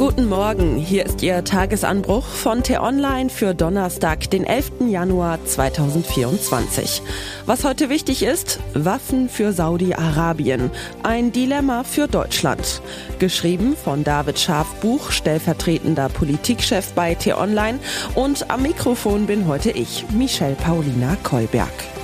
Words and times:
Guten 0.00 0.30
Morgen, 0.30 0.76
hier 0.76 1.04
ist 1.04 1.22
Ihr 1.22 1.44
Tagesanbruch 1.44 2.24
von 2.24 2.62
T-Online 2.62 3.28
für 3.28 3.54
Donnerstag, 3.54 4.30
den 4.30 4.44
11. 4.44 4.88
Januar 4.88 5.44
2024. 5.44 7.02
Was 7.44 7.64
heute 7.64 7.90
wichtig 7.90 8.22
ist, 8.22 8.60
Waffen 8.72 9.28
für 9.28 9.52
Saudi-Arabien, 9.52 10.70
ein 11.02 11.32
Dilemma 11.32 11.84
für 11.84 12.08
Deutschland. 12.08 12.80
Geschrieben 13.18 13.76
von 13.76 14.02
David 14.02 14.38
Schafbuch, 14.38 15.10
stellvertretender 15.10 16.08
Politikchef 16.08 16.94
bei 16.94 17.14
T-Online 17.14 17.78
und 18.14 18.50
am 18.50 18.62
Mikrofon 18.62 19.26
bin 19.26 19.46
heute 19.46 19.70
ich, 19.70 20.06
Michelle 20.12 20.54
Paulina 20.54 21.18
Kolberg. 21.22 21.99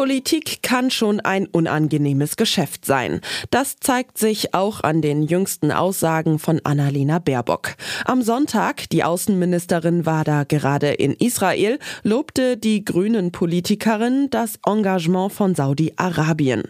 Politik 0.00 0.62
kann 0.62 0.90
schon 0.90 1.20
ein 1.20 1.46
unangenehmes 1.46 2.36
Geschäft 2.36 2.86
sein. 2.86 3.20
Das 3.50 3.76
zeigt 3.80 4.16
sich 4.16 4.54
auch 4.54 4.82
an 4.82 5.02
den 5.02 5.22
jüngsten 5.22 5.70
Aussagen 5.70 6.38
von 6.38 6.58
Annalena 6.64 7.18
Baerbock. 7.18 7.74
Am 8.06 8.22
Sonntag, 8.22 8.88
die 8.88 9.04
Außenministerin 9.04 10.06
war 10.06 10.24
da 10.24 10.44
gerade 10.44 10.88
in 10.88 11.12
Israel, 11.12 11.78
lobte 12.02 12.56
die 12.56 12.82
grünen 12.82 13.30
Politikerin 13.30 14.28
das 14.30 14.58
Engagement 14.64 15.34
von 15.34 15.54
Saudi-Arabien. 15.54 16.62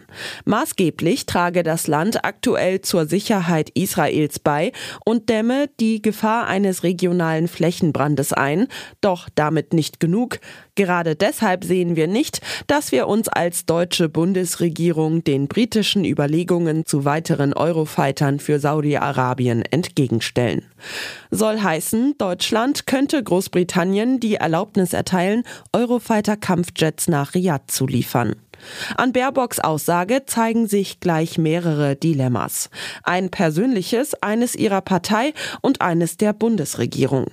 Maßgeblich 0.43 1.25
trage 1.25 1.63
das 1.63 1.87
Land 1.87 2.25
aktuell 2.25 2.81
zur 2.81 3.05
Sicherheit 3.05 3.69
Israels 3.69 4.39
bei 4.39 4.73
und 5.05 5.29
dämme 5.29 5.69
die 5.79 6.01
Gefahr 6.01 6.47
eines 6.47 6.83
regionalen 6.83 7.47
Flächenbrandes 7.47 8.33
ein. 8.33 8.67
Doch 8.99 9.29
damit 9.35 9.71
nicht 9.71 10.01
genug. 10.01 10.39
Gerade 10.75 11.15
deshalb 11.15 11.63
sehen 11.63 11.95
wir 11.95 12.07
nicht, 12.07 12.41
dass 12.67 12.91
wir 12.91 13.07
uns 13.07 13.20
als 13.27 13.65
deutsche 13.65 14.09
Bundesregierung 14.09 15.23
den 15.23 15.47
britischen 15.47 16.05
Überlegungen 16.05 16.85
zu 16.85 17.05
weiteren 17.05 17.53
Eurofightern 17.53 18.39
für 18.39 18.59
Saudi-Arabien 18.59 19.63
entgegenstellen. 19.63 20.63
Soll 21.29 21.59
heißen, 21.59 22.15
Deutschland 22.17 22.87
könnte 22.87 23.23
Großbritannien 23.23 24.19
die 24.19 24.35
Erlaubnis 24.35 24.93
erteilen, 24.93 25.43
Eurofighter-Kampfjets 25.73 27.07
nach 27.07 27.33
Riyadh 27.33 27.71
zu 27.71 27.87
liefern. 27.87 28.35
An 28.95 29.11
Baerbocks 29.11 29.59
Aussage 29.59 30.25
zeigen 30.25 30.67
sich 30.67 30.99
gleich 30.99 31.37
mehrere 31.37 31.95
Dilemmas. 31.95 32.69
Ein 33.03 33.29
persönliches, 33.29 34.13
eines 34.21 34.55
ihrer 34.55 34.81
Partei 34.81 35.33
und 35.61 35.81
eines 35.81 36.17
der 36.17 36.33
Bundesregierung. 36.33 37.27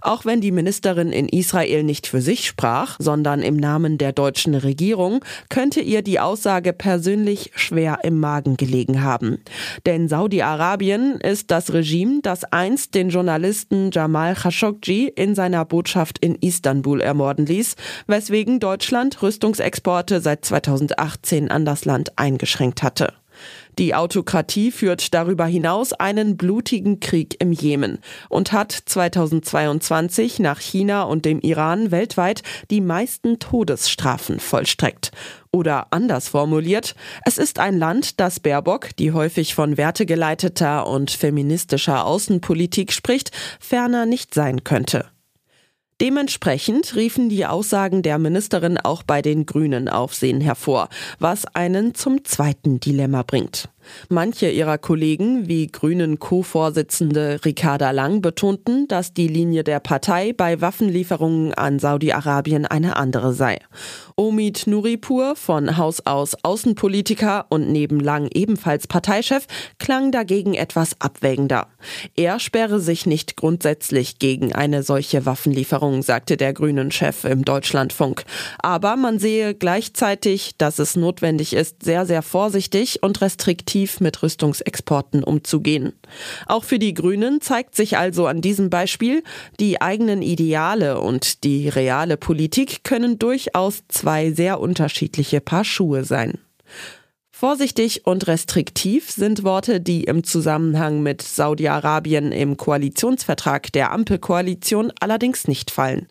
Auch 0.00 0.24
wenn 0.24 0.40
die 0.40 0.52
Ministerin 0.52 1.12
in 1.12 1.28
Israel 1.28 1.82
nicht 1.82 2.06
für 2.06 2.20
sich 2.20 2.46
sprach, 2.46 2.96
sondern 2.98 3.42
im 3.42 3.56
Namen 3.56 3.98
der 3.98 4.12
deutschen 4.12 4.54
Regierung, 4.54 5.24
könnte 5.48 5.80
ihr 5.80 6.02
die 6.02 6.20
Aussage 6.20 6.72
persönlich 6.72 7.52
schwer 7.54 8.00
im 8.02 8.18
Magen 8.18 8.56
gelegen 8.56 9.02
haben. 9.02 9.38
Denn 9.86 10.08
Saudi-Arabien 10.08 11.20
ist 11.20 11.50
das 11.50 11.72
Regime, 11.72 12.20
das 12.22 12.44
einst 12.44 12.94
den 12.94 13.10
Journalisten 13.10 13.90
Jamal 13.90 14.34
Khashoggi 14.34 15.08
in 15.08 15.34
seiner 15.34 15.64
Botschaft 15.64 16.18
in 16.18 16.34
Istanbul 16.36 17.00
ermorden 17.00 17.46
ließ, 17.46 17.76
weswegen 18.06 18.60
Deutschland 18.60 19.22
Rüstungsexporte 19.22 20.20
seit 20.20 20.44
2018 20.44 21.50
an 21.50 21.64
das 21.64 21.84
Land 21.84 22.18
eingeschränkt 22.18 22.82
hatte. 22.82 23.12
Die 23.78 23.94
Autokratie 23.94 24.72
führt 24.72 25.14
darüber 25.14 25.46
hinaus 25.46 25.92
einen 25.92 26.36
blutigen 26.36 26.98
Krieg 26.98 27.36
im 27.40 27.52
Jemen 27.52 27.98
und 28.28 28.50
hat 28.50 28.72
2022 28.72 30.40
nach 30.40 30.58
China 30.58 31.04
und 31.04 31.24
dem 31.24 31.38
Iran 31.40 31.92
weltweit 31.92 32.42
die 32.70 32.80
meisten 32.80 33.38
Todesstrafen 33.38 34.40
vollstreckt. 34.40 35.12
Oder 35.52 35.86
anders 35.92 36.28
formuliert, 36.28 36.96
es 37.24 37.38
ist 37.38 37.60
ein 37.60 37.78
Land, 37.78 38.18
das 38.18 38.40
Baerbock, 38.40 38.96
die 38.96 39.12
häufig 39.12 39.54
von 39.54 39.76
wertegeleiteter 39.76 40.88
und 40.88 41.12
feministischer 41.12 42.04
Außenpolitik 42.04 42.92
spricht, 42.92 43.30
ferner 43.60 44.06
nicht 44.06 44.34
sein 44.34 44.64
könnte. 44.64 45.06
Dementsprechend 46.00 46.94
riefen 46.94 47.28
die 47.28 47.44
Aussagen 47.44 48.02
der 48.02 48.18
Ministerin 48.18 48.78
auch 48.78 49.02
bei 49.02 49.20
den 49.20 49.46
Grünen 49.46 49.88
Aufsehen 49.88 50.40
hervor, 50.40 50.88
was 51.18 51.44
einen 51.56 51.94
zum 51.94 52.24
zweiten 52.24 52.78
Dilemma 52.78 53.24
bringt. 53.24 53.68
Manche 54.08 54.50
ihrer 54.50 54.78
Kollegen, 54.78 55.48
wie 55.48 55.66
Grünen 55.66 56.18
Co-Vorsitzende 56.18 57.40
Ricarda 57.44 57.90
Lang, 57.90 58.20
betonten, 58.20 58.88
dass 58.88 59.12
die 59.12 59.28
Linie 59.28 59.64
der 59.64 59.80
Partei 59.80 60.32
bei 60.32 60.60
Waffenlieferungen 60.60 61.54
an 61.54 61.78
Saudi-Arabien 61.78 62.66
eine 62.66 62.96
andere 62.96 63.32
sei. 63.32 63.58
Omid 64.16 64.66
Nuripur, 64.66 65.36
von 65.36 65.76
Haus 65.76 66.04
aus 66.04 66.36
Außenpolitiker 66.42 67.46
und 67.48 67.70
neben 67.70 68.00
Lang 68.00 68.28
ebenfalls 68.34 68.86
Parteichef, 68.86 69.46
klang 69.78 70.10
dagegen 70.10 70.54
etwas 70.54 71.00
abwägender. 71.00 71.68
Er 72.16 72.40
sperre 72.40 72.80
sich 72.80 73.06
nicht 73.06 73.36
grundsätzlich 73.36 74.18
gegen 74.18 74.52
eine 74.52 74.82
solche 74.82 75.24
Waffenlieferung, 75.24 76.02
sagte 76.02 76.36
der 76.36 76.52
Grünen-Chef 76.52 77.24
im 77.24 77.44
Deutschlandfunk. 77.44 78.24
Aber 78.58 78.96
man 78.96 79.18
sehe 79.18 79.54
gleichzeitig, 79.54 80.56
dass 80.58 80.78
es 80.78 80.96
notwendig 80.96 81.52
ist, 81.54 81.84
sehr, 81.84 82.04
sehr 82.04 82.22
vorsichtig 82.22 83.02
und 83.02 83.20
restriktiv 83.20 83.77
aktiv 83.78 84.00
mit 84.00 84.22
Rüstungsexporten 84.22 85.22
umzugehen. 85.22 85.92
Auch 86.46 86.64
für 86.64 86.80
die 86.80 86.94
Grünen 86.94 87.40
zeigt 87.40 87.76
sich 87.76 87.96
also 87.96 88.26
an 88.26 88.40
diesem 88.40 88.70
Beispiel, 88.70 89.22
die 89.60 89.80
eigenen 89.80 90.20
Ideale 90.20 91.00
und 91.00 91.44
die 91.44 91.68
reale 91.68 92.16
Politik 92.16 92.82
können 92.82 93.18
durchaus 93.18 93.82
zwei 93.86 94.32
sehr 94.32 94.58
unterschiedliche 94.58 95.40
Paar 95.40 95.64
Schuhe 95.64 96.04
sein. 96.04 96.38
Vorsichtig 97.30 98.04
und 98.04 98.26
restriktiv 98.26 99.12
sind 99.12 99.44
Worte, 99.44 99.80
die 99.80 100.02
im 100.04 100.24
Zusammenhang 100.24 101.00
mit 101.04 101.22
Saudi-Arabien 101.22 102.32
im 102.32 102.56
Koalitionsvertrag 102.56 103.70
der 103.72 103.92
Ampelkoalition 103.92 104.92
allerdings 104.98 105.46
nicht 105.46 105.70
fallen. 105.70 106.08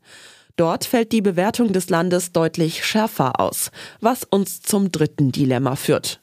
Dort 0.55 0.85
fällt 0.85 1.11
die 1.11 1.22
Bewertung 1.22 1.73
des 1.73 1.89
Landes 1.89 2.31
deutlich 2.31 2.85
schärfer 2.85 3.41
aus, 3.41 3.72
was 3.99 4.23
uns 4.23 4.61
zum 4.61 4.89
dritten 4.89 5.34
Dilemma 5.34 5.75
führt. 5.75 6.22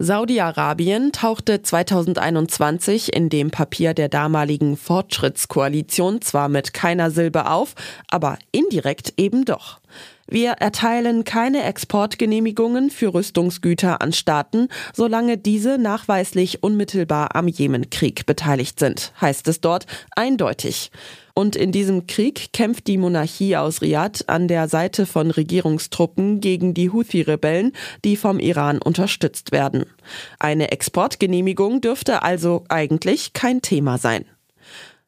Saudi-Arabien 0.00 1.12
tauchte 1.12 1.62
2021 1.62 3.14
in 3.14 3.28
dem 3.28 3.52
Papier 3.52 3.94
der 3.94 4.08
damaligen 4.08 4.76
Fortschrittskoalition 4.76 6.20
zwar 6.20 6.48
mit 6.48 6.74
keiner 6.74 7.12
Silbe 7.12 7.48
auf, 7.48 7.74
aber 8.08 8.38
indirekt 8.50 9.14
eben 9.18 9.44
doch. 9.44 9.78
Wir 10.26 10.52
erteilen 10.52 11.22
keine 11.22 11.62
Exportgenehmigungen 11.62 12.90
für 12.90 13.14
Rüstungsgüter 13.14 14.00
an 14.00 14.12
Staaten, 14.12 14.66
solange 14.92 15.38
diese 15.38 15.78
nachweislich 15.78 16.64
unmittelbar 16.64 17.36
am 17.36 17.46
Jemenkrieg 17.46 18.26
beteiligt 18.26 18.80
sind, 18.80 19.12
heißt 19.20 19.46
es 19.46 19.60
dort 19.60 19.86
eindeutig. 20.16 20.90
Und 21.34 21.56
in 21.56 21.72
diesem 21.72 22.06
Krieg 22.06 22.52
kämpft 22.52 22.86
die 22.86 22.96
Monarchie 22.96 23.56
aus 23.56 23.82
Riyadh 23.82 24.24
an 24.28 24.46
der 24.46 24.68
Seite 24.68 25.04
von 25.04 25.32
Regierungstruppen 25.32 26.40
gegen 26.40 26.74
die 26.74 26.90
Houthi-Rebellen, 26.90 27.72
die 28.04 28.16
vom 28.16 28.38
Iran 28.38 28.80
unterstützt 28.80 29.50
werden. 29.50 29.84
Eine 30.38 30.70
Exportgenehmigung 30.70 31.80
dürfte 31.80 32.22
also 32.22 32.64
eigentlich 32.68 33.32
kein 33.32 33.62
Thema 33.62 33.98
sein. 33.98 34.24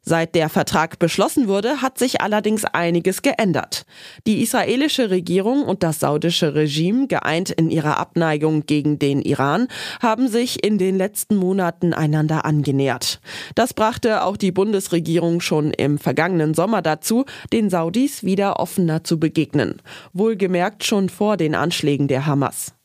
Seit 0.08 0.36
der 0.36 0.48
Vertrag 0.48 1.00
beschlossen 1.00 1.48
wurde, 1.48 1.82
hat 1.82 1.98
sich 1.98 2.20
allerdings 2.20 2.64
einiges 2.64 3.22
geändert. 3.22 3.86
Die 4.24 4.40
israelische 4.40 5.10
Regierung 5.10 5.64
und 5.64 5.82
das 5.82 5.98
saudische 5.98 6.54
Regime, 6.54 7.08
geeint 7.08 7.50
in 7.50 7.70
ihrer 7.70 7.98
Abneigung 7.98 8.66
gegen 8.66 9.00
den 9.00 9.20
Iran, 9.20 9.66
haben 10.00 10.28
sich 10.28 10.64
in 10.64 10.78
den 10.78 10.96
letzten 10.96 11.34
Monaten 11.34 11.92
einander 11.92 12.44
angenähert. 12.44 13.20
Das 13.56 13.74
brachte 13.74 14.22
auch 14.22 14.36
die 14.36 14.52
Bundesregierung 14.52 15.40
schon 15.40 15.72
im 15.72 15.98
vergangenen 15.98 16.54
Sommer 16.54 16.82
dazu, 16.82 17.24
den 17.52 17.68
Saudis 17.68 18.22
wieder 18.22 18.60
offener 18.60 19.02
zu 19.02 19.18
begegnen. 19.18 19.82
Wohlgemerkt 20.12 20.84
schon 20.84 21.08
vor 21.08 21.36
den 21.36 21.56
Anschlägen 21.56 22.06
der 22.06 22.26
Hamas. 22.26 22.75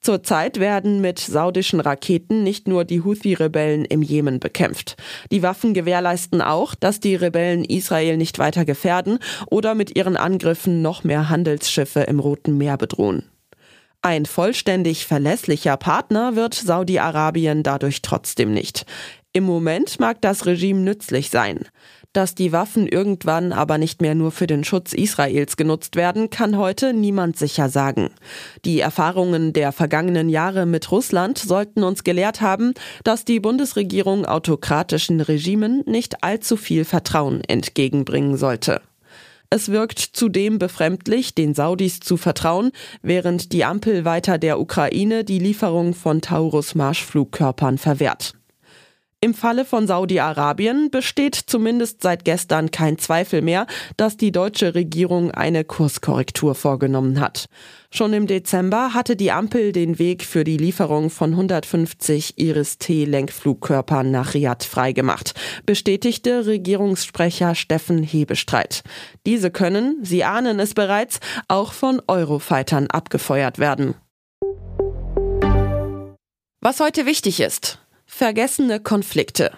Zurzeit 0.00 0.60
werden 0.60 1.00
mit 1.00 1.18
saudischen 1.18 1.80
Raketen 1.80 2.42
nicht 2.42 2.68
nur 2.68 2.84
die 2.84 3.02
Houthi-Rebellen 3.02 3.84
im 3.84 4.02
Jemen 4.02 4.40
bekämpft. 4.40 4.96
Die 5.30 5.42
Waffen 5.42 5.74
gewährleisten 5.74 6.42
auch, 6.42 6.74
dass 6.74 7.00
die 7.00 7.14
Rebellen 7.14 7.64
Israel 7.64 8.16
nicht 8.16 8.38
weiter 8.38 8.64
gefährden 8.64 9.18
oder 9.46 9.74
mit 9.74 9.96
ihren 9.96 10.16
Angriffen 10.16 10.82
noch 10.82 11.04
mehr 11.04 11.28
Handelsschiffe 11.28 12.00
im 12.00 12.20
Roten 12.20 12.56
Meer 12.58 12.76
bedrohen. 12.76 13.24
Ein 14.02 14.24
vollständig 14.24 15.06
verlässlicher 15.06 15.76
Partner 15.76 16.34
wird 16.34 16.54
Saudi-Arabien 16.54 17.62
dadurch 17.62 18.00
trotzdem 18.00 18.54
nicht. 18.54 18.86
Im 19.32 19.44
Moment 19.44 20.00
mag 20.00 20.20
das 20.22 20.44
Regime 20.44 20.80
nützlich 20.80 21.30
sein. 21.30 21.60
Dass 22.12 22.34
die 22.34 22.50
Waffen 22.50 22.88
irgendwann 22.88 23.52
aber 23.52 23.78
nicht 23.78 24.02
mehr 24.02 24.16
nur 24.16 24.32
für 24.32 24.48
den 24.48 24.64
Schutz 24.64 24.92
Israels 24.92 25.56
genutzt 25.56 25.94
werden, 25.94 26.30
kann 26.30 26.58
heute 26.58 26.92
niemand 26.92 27.36
sicher 27.38 27.68
sagen. 27.68 28.10
Die 28.64 28.80
Erfahrungen 28.80 29.52
der 29.52 29.70
vergangenen 29.70 30.28
Jahre 30.28 30.66
mit 30.66 30.90
Russland 30.90 31.38
sollten 31.38 31.84
uns 31.84 32.02
gelehrt 32.02 32.40
haben, 32.40 32.74
dass 33.04 33.24
die 33.24 33.38
Bundesregierung 33.38 34.26
autokratischen 34.26 35.20
Regimen 35.20 35.84
nicht 35.86 36.24
allzu 36.24 36.56
viel 36.56 36.84
Vertrauen 36.84 37.42
entgegenbringen 37.44 38.36
sollte. 38.36 38.80
Es 39.48 39.68
wirkt 39.68 40.00
zudem 40.00 40.58
befremdlich, 40.58 41.36
den 41.36 41.54
Saudis 41.54 42.00
zu 42.00 42.16
vertrauen, 42.16 42.72
während 43.02 43.52
die 43.52 43.64
Ampel 43.64 44.04
weiter 44.04 44.38
der 44.38 44.58
Ukraine 44.58 45.22
die 45.22 45.38
Lieferung 45.38 45.94
von 45.94 46.20
Taurus 46.20 46.74
Marschflugkörpern 46.74 47.78
verwehrt. 47.78 48.34
Im 49.22 49.34
Falle 49.34 49.66
von 49.66 49.86
Saudi-Arabien 49.86 50.90
besteht 50.90 51.34
zumindest 51.34 52.02
seit 52.02 52.24
gestern 52.24 52.70
kein 52.70 52.96
Zweifel 52.96 53.42
mehr, 53.42 53.66
dass 53.98 54.16
die 54.16 54.32
deutsche 54.32 54.74
Regierung 54.74 55.30
eine 55.30 55.62
Kurskorrektur 55.62 56.54
vorgenommen 56.54 57.20
hat. 57.20 57.44
Schon 57.90 58.14
im 58.14 58.26
Dezember 58.26 58.94
hatte 58.94 59.16
die 59.16 59.30
Ampel 59.30 59.72
den 59.72 59.98
Weg 59.98 60.24
für 60.24 60.42
die 60.42 60.56
Lieferung 60.56 61.10
von 61.10 61.32
150 61.32 62.38
Iris-T-Lenkflugkörpern 62.38 64.10
nach 64.10 64.32
Riyadh 64.32 64.64
freigemacht, 64.64 65.34
bestätigte 65.66 66.46
Regierungssprecher 66.46 67.54
Steffen 67.54 68.02
Hebestreit. 68.02 68.82
Diese 69.26 69.50
können, 69.50 69.98
Sie 70.02 70.24
ahnen 70.24 70.58
es 70.60 70.72
bereits, 70.72 71.20
auch 71.46 71.74
von 71.74 72.00
Eurofightern 72.08 72.86
abgefeuert 72.86 73.58
werden. 73.58 73.96
Was 76.62 76.80
heute 76.80 77.04
wichtig 77.04 77.40
ist. 77.40 77.79
Vergessene 78.12 78.80
Konflikte. 78.80 79.50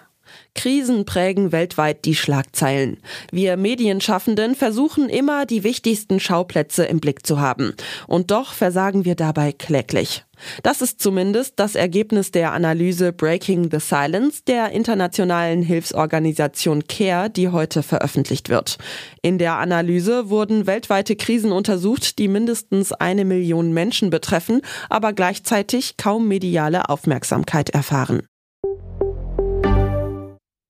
Krisen 0.54 1.04
prägen 1.04 1.50
weltweit 1.50 2.04
die 2.04 2.14
Schlagzeilen. 2.14 2.98
Wir 3.32 3.56
Medienschaffenden 3.56 4.54
versuchen 4.54 5.08
immer, 5.08 5.46
die 5.46 5.64
wichtigsten 5.64 6.20
Schauplätze 6.20 6.84
im 6.84 7.00
Blick 7.00 7.26
zu 7.26 7.40
haben. 7.40 7.74
Und 8.06 8.30
doch 8.30 8.52
versagen 8.52 9.04
wir 9.04 9.16
dabei 9.16 9.50
kläglich. 9.50 10.24
Das 10.62 10.80
ist 10.80 11.00
zumindest 11.00 11.54
das 11.56 11.74
Ergebnis 11.74 12.30
der 12.30 12.52
Analyse 12.52 13.12
Breaking 13.12 13.68
the 13.72 13.80
Silence 13.80 14.42
der 14.46 14.70
internationalen 14.70 15.62
Hilfsorganisation 15.62 16.84
CARE, 16.86 17.30
die 17.30 17.48
heute 17.48 17.82
veröffentlicht 17.82 18.48
wird. 18.48 18.78
In 19.22 19.38
der 19.38 19.54
Analyse 19.54 20.30
wurden 20.30 20.66
weltweite 20.66 21.16
Krisen 21.16 21.50
untersucht, 21.50 22.18
die 22.18 22.28
mindestens 22.28 22.92
eine 22.92 23.24
Million 23.24 23.72
Menschen 23.72 24.10
betreffen, 24.10 24.60
aber 24.88 25.12
gleichzeitig 25.12 25.96
kaum 25.96 26.28
mediale 26.28 26.88
Aufmerksamkeit 26.88 27.70
erfahren. 27.70 28.22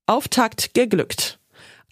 Auftakt 0.06 0.75
geglückt. 0.75 1.38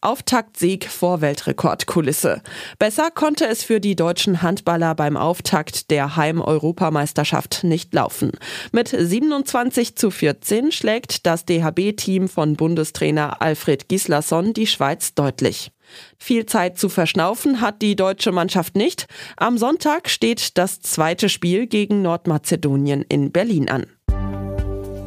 Auftaktsieg 0.01 0.87
vor 0.87 1.21
Weltrekordkulisse. 1.21 2.43
Besser 2.79 3.11
konnte 3.11 3.47
es 3.47 3.63
für 3.63 3.81
die 3.81 3.95
deutschen 3.95 4.43
Handballer 4.43 4.97
beim 4.97 5.17
Auftakt 5.17 5.91
der 5.91 6.17
Heim-Europameisterschaft 6.17 7.63
nicht 7.63 7.95
laufen. 7.95 8.33
Mit 8.73 8.89
27 8.89 9.97
zu 9.97 10.11
14 10.11 10.73
schlägt 10.73 11.25
das 11.27 11.45
DHB-Team 11.45 12.29
von 12.29 12.57
Bundestrainer 12.57 13.41
Alfred 13.43 13.89
Gislason 13.89 14.55
die 14.55 14.67
Schweiz 14.67 15.15
deutlich. 15.15 15.71
Viel 16.19 16.47
Zeit 16.47 16.79
zu 16.79 16.89
verschnaufen 16.89 17.61
hat 17.61 17.83
die 17.83 17.95
deutsche 17.95 18.33
Mannschaft 18.33 18.75
nicht. 18.75 19.07
Am 19.37 19.59
Sonntag 19.59 20.09
steht 20.09 20.57
das 20.59 20.81
zweite 20.81 21.29
Spiel 21.29 21.67
gegen 21.67 22.03
Nordmazedonien 22.03 23.03
in 23.03 23.33
Berlin 23.33 23.69
an. 23.69 23.87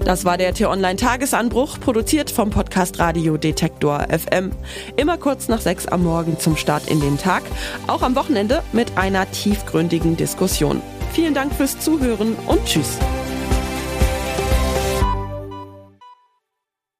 Das 0.05 0.25
war 0.25 0.37
der 0.37 0.53
T-Online-Tagesanbruch, 0.53 1.79
produziert 1.79 2.29
vom 2.29 2.49
Podcast 2.49 2.99
Radio 2.99 3.37
Detektor 3.37 4.05
FM. 4.09 4.51
Immer 4.97 5.17
kurz 5.17 5.47
nach 5.47 5.61
sechs 5.61 5.87
am 5.87 6.03
Morgen 6.03 6.37
zum 6.37 6.57
Start 6.57 6.89
in 6.89 6.99
den 6.99 7.17
Tag, 7.17 7.43
auch 7.87 8.01
am 8.01 8.13
Wochenende 8.15 8.63
mit 8.73 8.97
einer 8.97 9.31
tiefgründigen 9.31 10.17
Diskussion. 10.17 10.81
Vielen 11.13 11.33
Dank 11.33 11.53
fürs 11.53 11.79
Zuhören 11.79 12.35
und 12.47 12.65
Tschüss. 12.65 12.97